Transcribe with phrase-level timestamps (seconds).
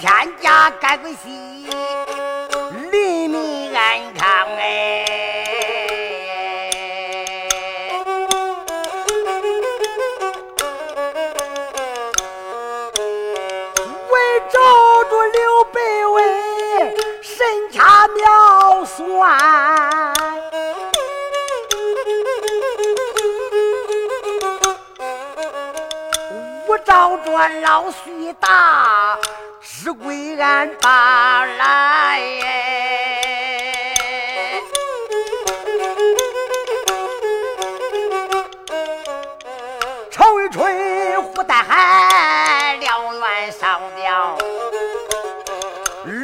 [0.00, 1.66] 天家该归西，
[2.90, 5.04] 黎民安康哎。
[14.08, 14.58] 为找
[15.04, 19.38] 着刘备为神掐妙算。
[26.86, 29.19] 照着老徐打，
[29.82, 32.20] 只归俺爸来。
[40.10, 44.36] 朝一吹，呼带海，两员上吊。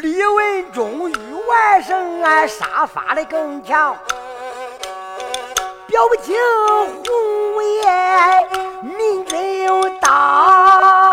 [0.02, 1.14] 李文忠与
[1.48, 3.96] 外甥俺杀伐的更强，
[5.86, 6.36] 表不清
[7.06, 8.48] 红颜。
[8.82, 11.05] 明真有道，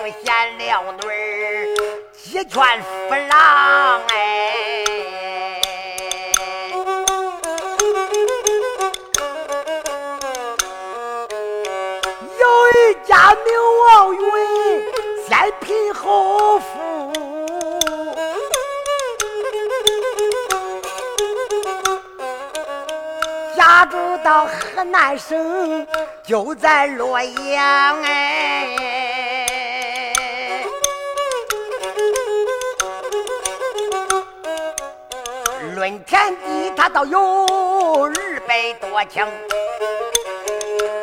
[0.00, 1.66] 一明显两对儿，
[2.16, 4.14] 鸡犬夫郎哎。
[12.38, 13.46] 有一家名
[13.88, 14.20] 王允，
[15.28, 17.12] 先贫后富，
[23.54, 25.86] 家住到河南省。
[26.22, 28.76] 就在洛阳哎，
[35.80, 37.18] 论田地他倒有
[38.04, 39.26] 二百多顷，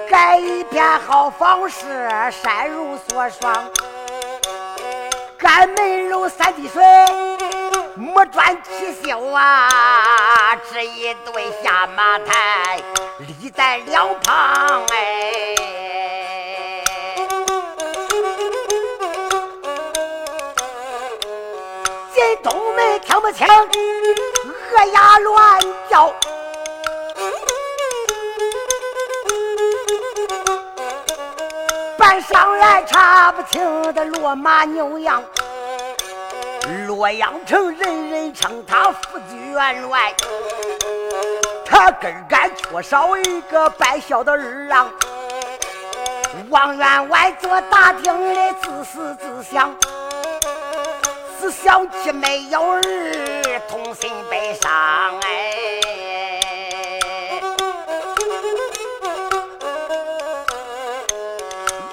[0.08, 1.82] 盖一片好房舍，
[2.30, 3.72] 山如锁霜，
[5.40, 6.84] 干门楼三滴水，
[7.96, 12.80] 木砖起绣啊，这一对下马台。
[13.18, 15.56] 立在两旁哎，
[22.14, 23.48] 进东门听不清，
[24.70, 26.14] 鹅鸭乱叫，
[31.98, 35.24] 搬上来查不清的骡马牛羊。
[36.86, 40.14] 洛阳城人人称他副居员外。
[41.66, 44.90] 他根干缺少一个白孝的儿郎，
[46.50, 49.74] 王员外做大厅里自思自想，
[51.40, 52.82] 只想起没有儿，
[53.70, 54.72] 痛心悲伤
[55.20, 55.30] 哎。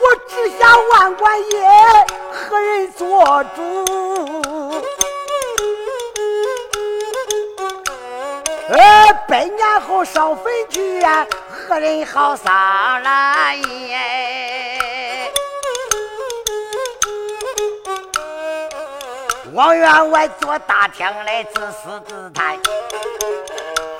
[0.00, 1.60] 我只想万官爷
[2.32, 4.82] 何人做主？
[8.70, 11.26] 呃，百年后烧坟去呀，
[11.68, 12.52] 何人好丧
[13.02, 13.58] 来？
[19.54, 22.58] 王员外坐大厅来自私自叹，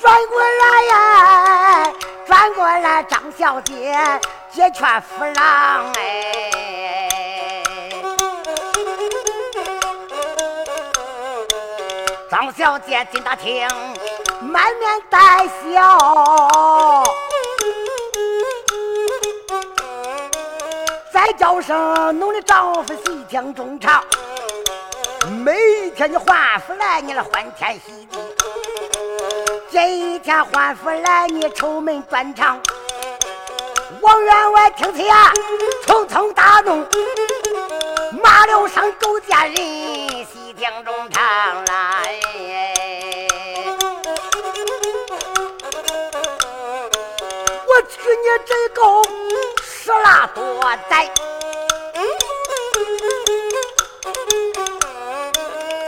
[0.01, 1.93] 转过来呀，
[2.27, 3.97] 转过来张小姐
[4.51, 7.09] 解劝夫郎哎，
[12.29, 13.69] 张小姐进大厅。
[14.43, 17.05] 满面带笑，
[21.12, 24.03] 再叫声侬的丈夫细听衷肠。
[25.31, 28.19] 每天你换夫来，你来欢天喜地；
[29.71, 32.61] 这一天换夫来，你愁闷断肠。
[34.03, 35.32] 王员外听此呀，
[35.87, 36.87] 匆匆大怒，
[38.23, 39.56] 骂了声狗贱人，
[40.26, 42.20] 细听衷肠来。
[47.67, 49.03] 我娶你真够
[49.62, 51.11] 十拉多载，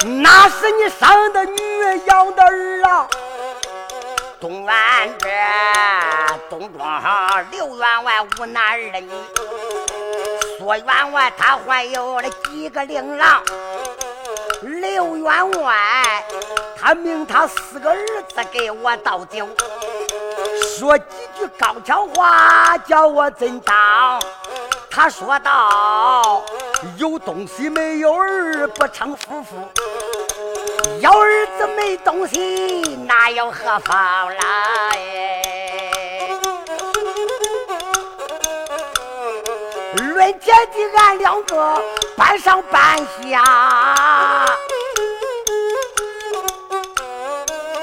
[0.06, 3.08] 那是你生的女养的儿啊！
[4.40, 4.72] 东院
[5.18, 5.28] 这
[6.48, 7.02] 东庄
[7.50, 9.10] 刘员外无男儿女，
[10.58, 13.42] 说员外他还有了几个令郎。
[14.62, 16.24] 刘员外
[16.78, 17.96] 他命他四个儿
[18.28, 19.48] 子给我倒酒。
[20.78, 21.04] 说几
[21.36, 24.20] 句高腔话，叫我怎当？
[24.90, 26.42] 他说道
[26.96, 29.56] ：“有东西没有儿，不成夫妇；
[31.00, 34.44] 有儿子没东西，那又何妨来？”
[39.96, 41.82] 论姐弟，俺两个
[42.16, 43.42] 半上半下。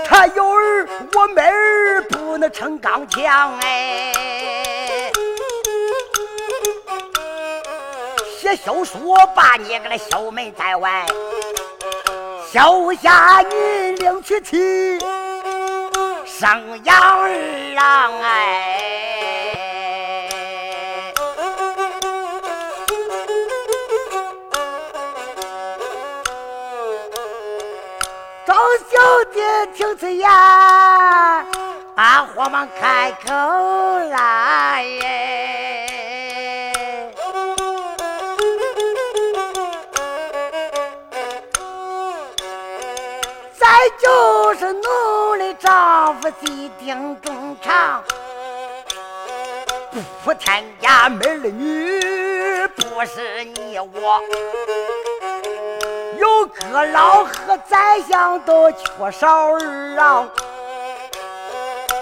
[0.05, 2.01] 他有儿，我没儿。
[2.09, 4.11] 不能撑钢墙哎，
[8.39, 11.05] 写休书把你给他休门在外，
[12.53, 14.99] 休下女领娶妻，
[16.23, 17.27] 生养儿
[17.73, 18.79] 郎哎。
[28.45, 28.55] 张
[28.87, 28.99] 小
[29.33, 29.41] 姐
[29.73, 31.47] 听此言，啊，
[32.35, 33.33] 慌忙开口
[34.11, 35.62] 来耶。
[43.99, 48.03] 就是奴的丈夫既定中长，
[50.23, 54.21] 不添家门儿女，不是你我。
[56.17, 60.27] 有个老和宰相都缺少儿啊！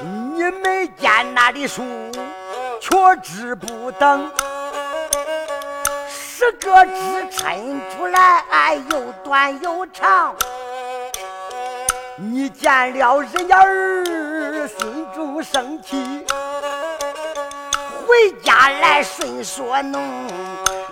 [0.01, 1.83] 你没见那的书，
[2.80, 4.31] 却知不等。
[6.07, 10.36] 十个字抻出来，哎，又短又长。
[12.18, 16.25] 你见了人家儿，心中生气，
[18.06, 19.98] 回家来顺说奴，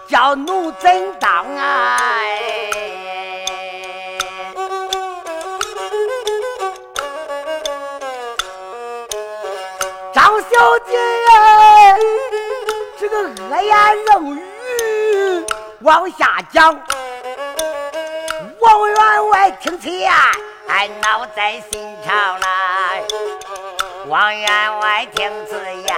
[0.07, 1.97] 叫奴怎当啊？
[10.13, 10.41] 张？
[10.41, 10.97] 小姐，
[12.97, 15.45] 这个恶言冷语
[15.81, 16.73] 往下讲，
[18.59, 20.11] 王员外听见
[20.69, 23.01] 还闹在心肠来。
[24.05, 25.97] 王员外听此言，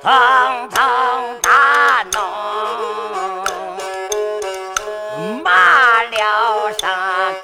[0.00, 2.18] 腾腾大怒，
[5.42, 6.88] 骂了声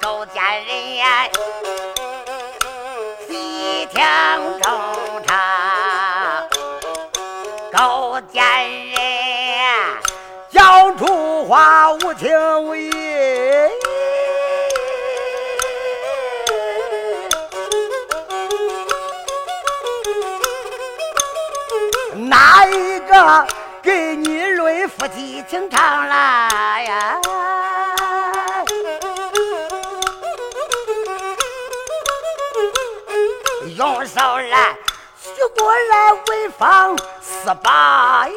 [0.01, 0.71] 狗奸人。
[3.93, 4.01] 听
[4.61, 4.71] 中
[5.27, 5.29] 唱，
[7.73, 8.41] 勾奸
[8.87, 8.95] 人
[10.49, 12.29] 讲出话无情
[12.63, 12.90] 无义
[23.11, 23.45] 个
[23.81, 26.15] 给你论夫妻情长了
[26.81, 27.19] 呀？
[33.77, 34.77] 用手来，
[35.21, 38.33] 举过来为方四八一。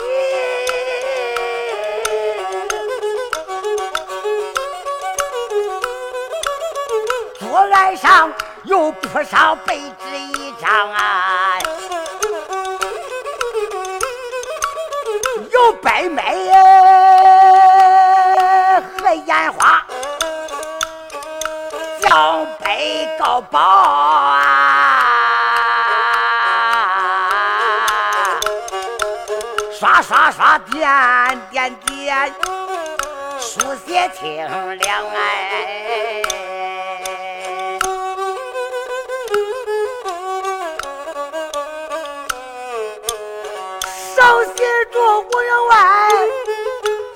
[7.39, 8.33] 桌案上
[8.65, 11.59] 又铺上白纸一张啊，
[15.55, 16.51] 有白梅
[18.99, 19.87] 和烟花，
[22.01, 24.41] 奖杯高宝啊。
[29.79, 32.35] 刷刷刷，点点点，
[33.39, 34.45] 书写清
[34.79, 36.04] 凉哎。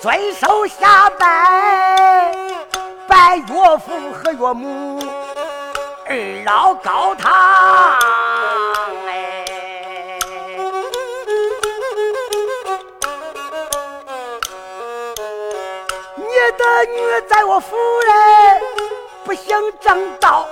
[0.01, 2.33] 遵守下拜，
[3.09, 3.45] 拜岳
[3.79, 5.01] 父和岳母，
[6.07, 7.33] 二老高堂
[9.09, 9.45] 哎。
[16.15, 16.23] 你。
[16.57, 18.61] 的女在我府内
[19.25, 20.47] 不行正道，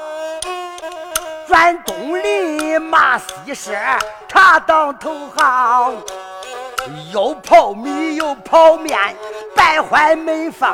[1.47, 3.77] 钻东篱骂西施，
[4.29, 5.97] 插当头行，
[7.13, 9.17] 又泡米又泡面，
[9.57, 10.73] 败坏门风。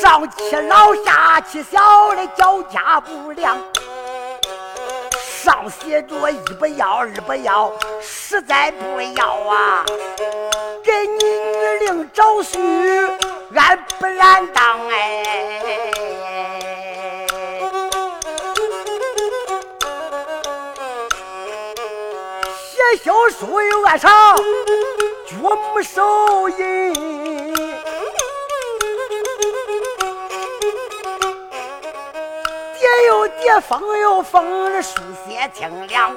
[0.00, 3.56] 上欺老下欺小的交家不良，
[5.42, 9.84] 上写着一不要二不要，实在不要啊！
[10.84, 13.10] 给你女令找婿。
[13.54, 15.22] 俺不然当哎，
[22.56, 24.10] 写休书又爱上
[25.40, 26.92] 岳母手印，
[32.78, 36.14] 叠又叠，封又封，书写清凉，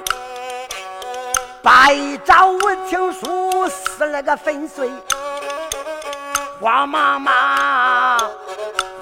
[1.62, 4.90] 把一张文情书撕了个粉碎。
[6.60, 8.30] 慌忙忙，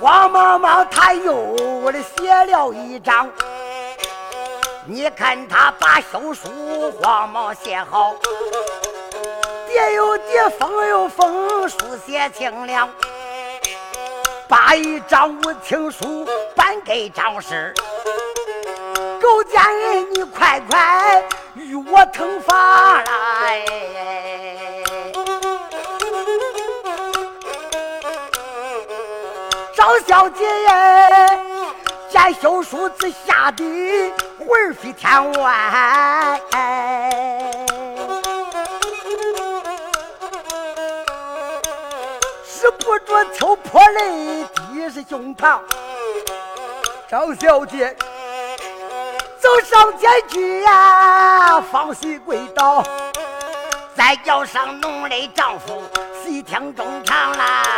[0.01, 1.57] 慌忙忙，他又
[1.91, 3.29] 的写了一张。
[4.87, 8.15] 你看他把休书慌忙写好，
[9.75, 11.77] 叠又叠，封又封，书
[12.07, 12.89] 写清凉。
[14.47, 17.75] 把一张无情书颁给张氏，
[19.21, 23.65] 狗奸人，你快快与我腾发来！
[29.75, 30.47] 张小姐
[32.09, 36.41] 见小叔子吓得魂飞天外，
[42.85, 45.59] 不住抽破泪，滴是胸膛。
[47.09, 47.97] 张小姐
[49.41, 52.83] 走上前去呀，放心跪倒，
[53.97, 55.83] 再叫上浓泪丈夫
[56.23, 57.73] 细听衷肠来。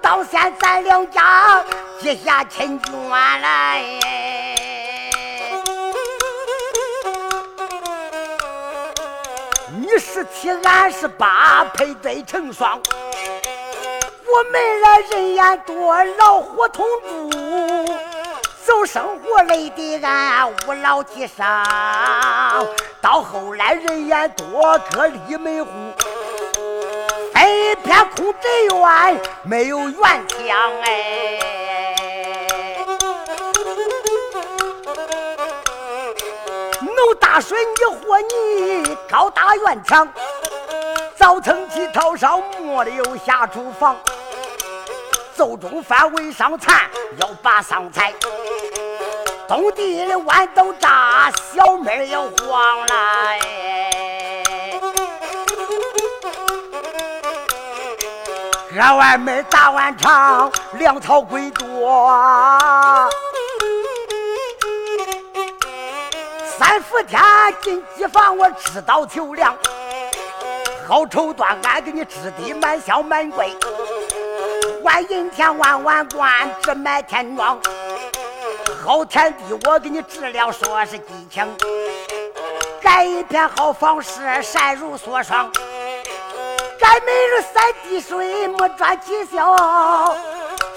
[0.00, 1.62] 到现咱两家
[2.00, 3.82] 结下亲眷来，
[9.98, 17.86] 十七俺十八配对成双，我们来人言多，老虎同住，
[18.64, 21.44] 走生活累的俺无老几伤，
[23.00, 25.70] 到后来人言多，各立门户。
[27.34, 30.38] 一片空宅院，没有院墙
[30.84, 31.27] 哎。
[37.38, 40.08] 大水泥和泥，高大院墙，
[41.14, 43.96] 早晨起早上没留下厨房，
[45.36, 46.90] 做中饭为上餐，
[47.20, 48.12] 要把上菜。
[49.46, 53.38] 冬地的豌豆炸，小妹要黄了
[58.74, 63.08] 割完麦，打完场，粮草归多。
[66.58, 67.22] 三伏天
[67.62, 69.56] 进机房，我吃到求粮。
[70.88, 73.56] 好绸缎，俺给你织的满箱满柜。
[74.82, 77.58] 万银天万万贯，织满天庄。
[78.84, 81.46] 好田地，我给你治了，说是激情。
[82.82, 85.48] 盖一片好房是，晒如梭霜。
[86.80, 90.16] 盖每日三滴水，没转起宵。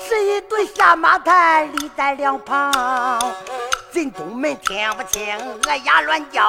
[0.08, 3.20] 是一对下马台立在两旁。
[3.92, 6.42] 进东门听不清，鹅鸭乱叫；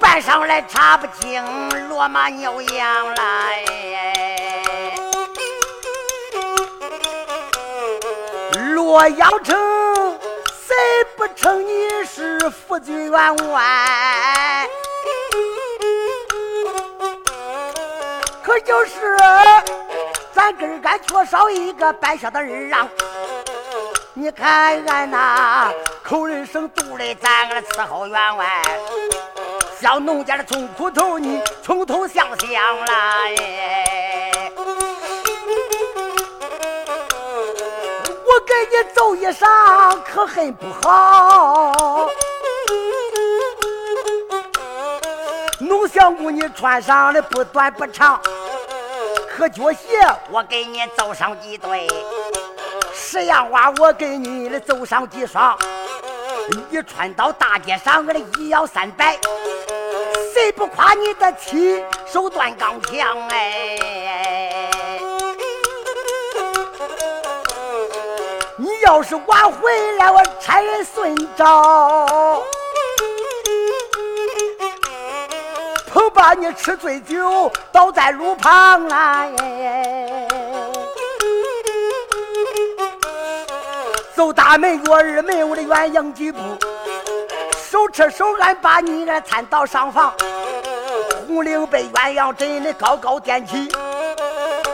[0.00, 1.42] 搬上来查不清，
[1.90, 3.64] 骡马牛羊来。
[8.74, 9.56] 洛阳城，
[10.46, 10.76] 谁
[11.16, 14.68] 不称你是夫君员外？
[18.44, 19.16] 可就是
[20.32, 22.88] 咱根儿干缺少一个白孝的儿郎。
[24.16, 25.72] 你看俺那
[26.06, 28.60] 口人生肚里，咱个伺候员外，
[29.80, 33.34] 小农家的从苦头，你从头想想来。
[38.22, 42.10] 我给你走衣裳，可很不好。
[45.58, 48.20] 农相公，你穿上的不短不长。
[49.26, 51.88] 可脚鞋我给你走上几对，
[52.92, 55.58] 十样袜我给你的走上几双。
[56.48, 59.18] 你穿到大街上，我的一摇三摆，
[60.32, 63.78] 谁不夸你的气手段刚强哎？
[68.56, 72.42] 你要是晚回来，我差人顺找。
[75.92, 79.32] 恐把你吃醉酒倒在路旁来，
[84.14, 86.38] 走大门过二门，我的鸳鸯几步，
[87.68, 90.14] 手扯手俺把你来搀到上房，
[91.26, 93.68] 红绫被鸳鸯枕的高高垫起，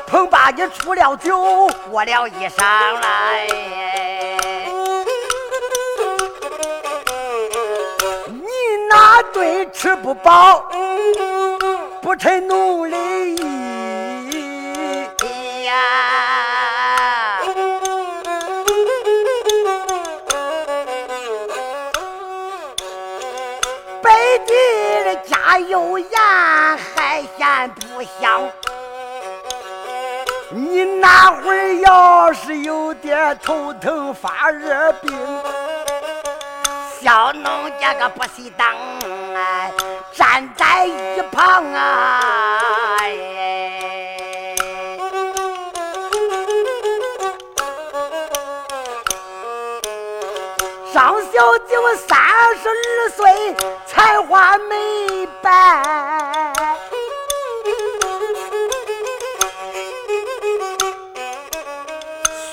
[0.07, 2.63] 捧把你出了酒脱了衣裳
[3.01, 3.47] 来，
[8.27, 8.47] 你
[8.91, 10.67] 那顿吃不饱。
[12.03, 12.97] 不趁努力
[25.59, 26.11] 有盐，
[26.95, 28.49] 还嫌不香。
[30.53, 35.13] 你那会儿要是有点头疼发热病，
[37.01, 38.75] 小农家个不稀当。
[40.13, 42.99] 站在一旁啊，
[51.33, 52.19] 小舅三
[52.57, 53.55] 十二岁，
[53.87, 56.53] 才华美白，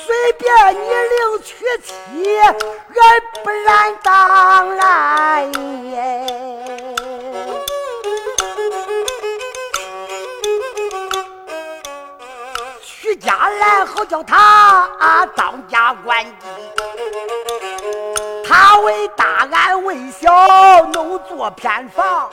[0.05, 2.53] 随便你领娶妻，俺
[3.43, 5.53] 不然当然
[5.85, 5.95] 耶。
[12.83, 16.45] 娶家来好叫他啊当家管地，
[18.47, 22.29] 他为大俺为小，弄座偏房。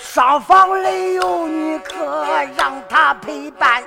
[0.00, 2.24] 上房里有女客，
[2.56, 3.82] 让他陪伴。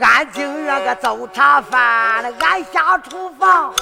[0.00, 3.74] 俺净那个做茶饭，俺下厨房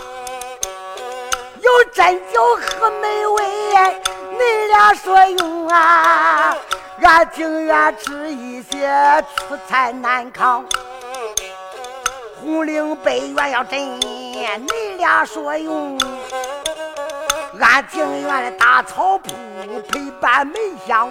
[1.60, 4.00] 有针酒和美味，
[4.30, 6.56] 你俩说用啊？
[7.02, 10.64] 俺情愿吃一些粗菜难糠，
[12.40, 13.64] 红绫白鸳要
[14.58, 15.98] 你俩说用？
[17.60, 19.30] 俺情愿的大草铺
[19.88, 21.10] 陪伴梅香，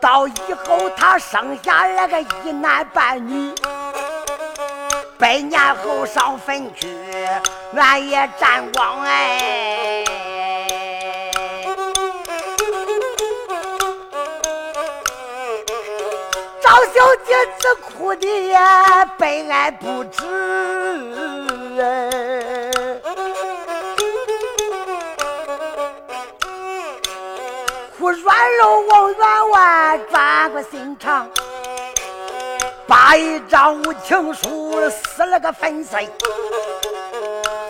[0.00, 0.32] 到以
[0.64, 3.52] 后他生下来个一男半女，
[5.18, 6.88] 百年后上坟去，
[7.74, 10.04] 俺也沾光哎。
[16.62, 18.56] 赵小姐子哭的也
[19.18, 21.39] 悲哀不止。
[28.22, 31.28] 软肉往员外转过心肠，
[32.86, 36.08] 把一张无情书撕了个粉碎，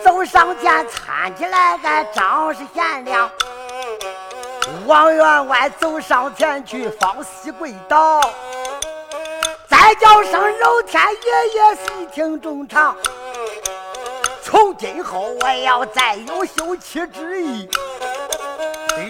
[0.03, 3.29] 走上前搀起来个张氏贤良，
[4.85, 8.19] 王员外走上前去方西跪倒，
[9.67, 12.95] 再叫声老天爷爷细听衷肠，
[14.51, 17.69] 从今后我要再有休妻之意。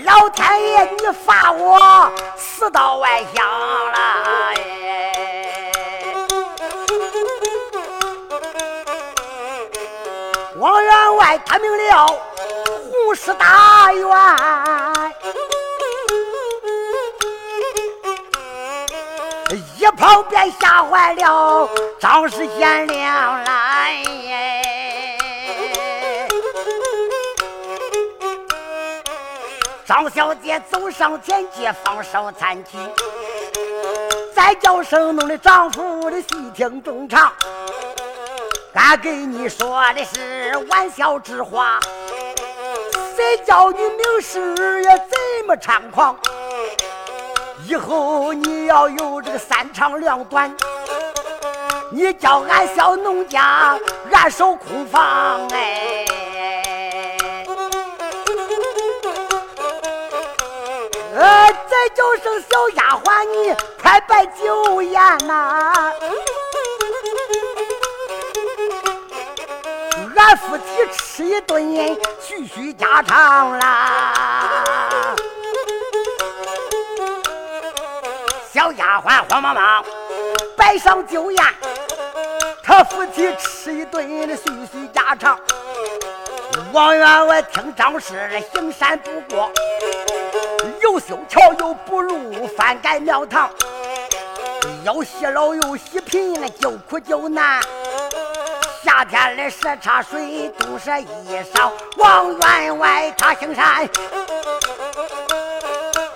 [0.06, 3.44] 老天爷，你罚我死到外乡
[3.92, 4.54] 了！
[10.58, 14.06] 王员外他明了，洪师大员，
[19.80, 21.68] 一旁便吓坏了
[22.00, 24.04] 张氏贤良来。
[29.94, 32.78] 张小姐走上前去，放手餐去，
[34.34, 37.30] 再叫声侬的丈夫的细听衷肠。
[38.74, 41.78] 俺给你说的是玩笑之话，
[43.18, 46.18] 谁叫你明事也这么猖狂？
[47.66, 50.56] 以后你要有这个三长两短，
[51.92, 53.78] 你叫俺小农家
[54.14, 55.91] 俺守空房哎。
[61.22, 65.94] 呃，再叫声小丫鬟，你快摆酒宴呐！
[70.16, 71.62] 俺夫妻吃一顿，
[72.20, 74.14] 叙叙家常啦。
[78.52, 79.86] 小丫鬟慌忙忙
[80.58, 81.46] 摆上酒宴，
[82.64, 85.40] 他夫妻吃一顿叙叙家常。
[86.74, 89.52] 王员外听张氏行善不过。
[90.92, 93.50] 又修桥又补路，翻盖庙堂，
[94.84, 97.62] 又洗老又洗贫，救苦救难。
[98.84, 101.06] 夏天的热茶水，冬晒衣
[101.54, 101.72] 裳。
[101.96, 103.88] 王员外他姓山，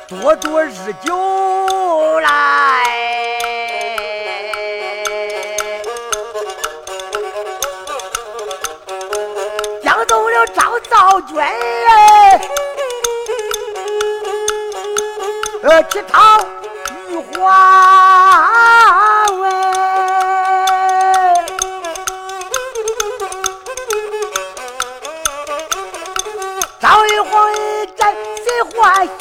[0.09, 2.83] 多多日久来，
[9.81, 11.37] 江动了张造军。
[15.67, 16.39] 呃，去讨
[17.09, 17.49] 玉皇
[19.43, 19.49] 哎，
[26.79, 27.55] 张玉皇一
[27.97, 29.11] 见谁欢喜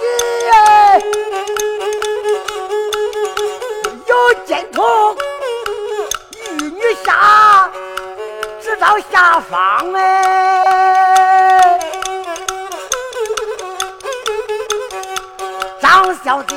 [0.52, 1.00] 哎，
[4.06, 5.16] 有金童
[6.60, 7.70] 玉女下，
[8.60, 10.43] 知道下方哎。
[16.24, 16.56] 小姐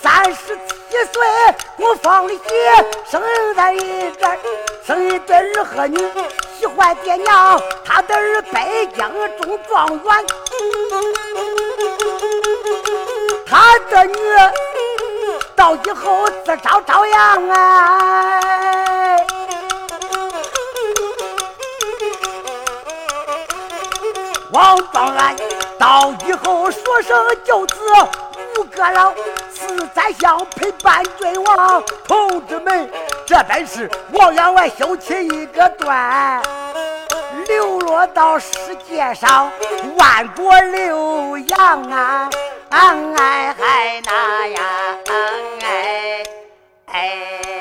[0.00, 0.56] 三十
[0.88, 1.20] 七岁，
[1.78, 2.40] 我放的喜，
[3.10, 3.20] 生
[3.56, 4.38] 在一个，
[4.86, 5.98] 生一对儿和女，
[6.56, 9.04] 喜欢爹娘，他的儿北京
[9.42, 10.26] 中状元，
[13.44, 14.14] 他的女
[15.56, 19.26] 到以后自招朝阳哎，
[24.52, 25.36] 王状元
[25.80, 27.74] 到以后说声舅子。
[28.80, 29.12] 阁老
[29.52, 31.84] 是宰相，陪伴君王。
[32.08, 32.90] 同志们，
[33.26, 36.40] 这真是王员外修起一个段，
[37.46, 38.54] 流落到世
[38.88, 39.52] 界上
[39.98, 42.30] 万国流洋啊！
[42.70, 44.62] 哎嗨那呀，
[45.62, 46.22] 哎
[46.86, 47.59] 哎。